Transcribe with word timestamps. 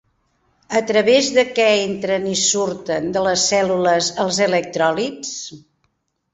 A 0.79 0.79
través 0.91 1.29
de 1.35 1.43
què 1.59 1.67
entren 1.83 2.25
i 2.33 2.33
surten 2.45 3.07
de 3.19 3.25
les 3.29 3.45
cèl·lules 3.53 4.11
els 4.27 4.43
electròlits? 4.51 5.39